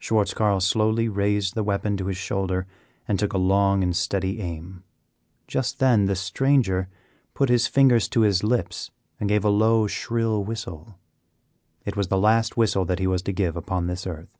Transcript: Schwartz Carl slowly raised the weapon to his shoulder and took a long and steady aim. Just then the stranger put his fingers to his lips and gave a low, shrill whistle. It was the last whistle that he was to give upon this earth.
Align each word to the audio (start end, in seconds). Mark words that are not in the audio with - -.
Schwartz 0.00 0.34
Carl 0.34 0.58
slowly 0.58 1.08
raised 1.08 1.54
the 1.54 1.62
weapon 1.62 1.96
to 1.98 2.06
his 2.06 2.16
shoulder 2.16 2.66
and 3.06 3.16
took 3.16 3.32
a 3.32 3.38
long 3.38 3.84
and 3.84 3.94
steady 3.96 4.40
aim. 4.40 4.82
Just 5.46 5.78
then 5.78 6.06
the 6.06 6.16
stranger 6.16 6.88
put 7.32 7.48
his 7.48 7.68
fingers 7.68 8.08
to 8.08 8.22
his 8.22 8.42
lips 8.42 8.90
and 9.20 9.28
gave 9.28 9.44
a 9.44 9.50
low, 9.50 9.86
shrill 9.86 10.42
whistle. 10.42 10.98
It 11.84 11.96
was 11.96 12.08
the 12.08 12.18
last 12.18 12.56
whistle 12.56 12.84
that 12.86 12.98
he 12.98 13.06
was 13.06 13.22
to 13.22 13.32
give 13.32 13.56
upon 13.56 13.86
this 13.86 14.04
earth. 14.04 14.36